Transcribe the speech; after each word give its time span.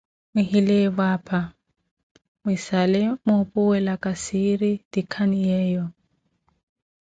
Mwihileevo 0.33 1.03
apa, 1.15 1.39
mwisale 2.43 3.01
muupuwelaka 3.25 4.09
siiretikhaniyeyo. 4.23 5.85